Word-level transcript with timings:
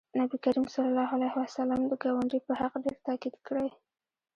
نبي 0.19 0.37
کریم 0.45 0.65
صلی 0.73 0.89
الله 0.91 1.09
علیه 1.17 1.33
وسلم 1.41 1.81
د 1.87 1.93
ګاونډي 2.03 2.39
په 2.47 2.53
حق 2.59 2.73
ډېر 2.85 2.97
تاکید 3.07 3.35
کړی 3.47 3.67